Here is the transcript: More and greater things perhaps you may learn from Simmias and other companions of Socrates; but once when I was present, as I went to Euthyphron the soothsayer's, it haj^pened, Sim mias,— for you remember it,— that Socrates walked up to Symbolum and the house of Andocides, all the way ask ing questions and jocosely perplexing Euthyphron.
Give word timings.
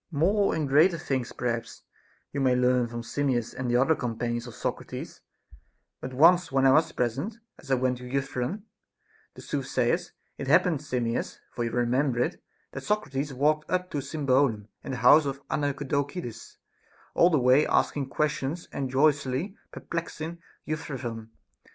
More 0.09 0.55
and 0.55 0.67
greater 0.67 0.97
things 0.97 1.31
perhaps 1.31 1.83
you 2.33 2.39
may 2.41 2.55
learn 2.55 2.87
from 2.87 3.03
Simmias 3.03 3.53
and 3.53 3.71
other 3.75 3.93
companions 3.93 4.47
of 4.47 4.55
Socrates; 4.55 5.21
but 5.99 6.11
once 6.11 6.51
when 6.51 6.65
I 6.65 6.71
was 6.71 6.91
present, 6.91 7.37
as 7.59 7.69
I 7.69 7.75
went 7.75 7.99
to 7.99 8.09
Euthyphron 8.09 8.63
the 9.35 9.43
soothsayer's, 9.43 10.11
it 10.39 10.47
haj^pened, 10.47 10.81
Sim 10.81 11.03
mias,— 11.03 11.39
for 11.53 11.65
you 11.65 11.69
remember 11.69 12.17
it,— 12.19 12.41
that 12.71 12.81
Socrates 12.81 13.31
walked 13.31 13.69
up 13.69 13.91
to 13.91 13.99
Symbolum 13.99 14.69
and 14.83 14.93
the 14.95 15.05
house 15.05 15.27
of 15.27 15.47
Andocides, 15.49 16.57
all 17.13 17.29
the 17.29 17.37
way 17.37 17.67
ask 17.67 17.95
ing 17.95 18.09
questions 18.09 18.67
and 18.71 18.89
jocosely 18.91 19.53
perplexing 19.71 20.39
Euthyphron. 20.67 21.29